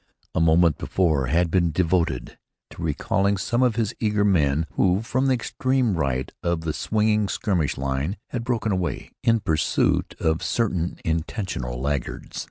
[0.33, 2.39] A moment more had been devoted
[2.71, 7.27] to recalling some of his eager men who, from the extreme right of the swinging
[7.29, 12.39] skirmish line, had broken away in pursuit of certain intentional laggards.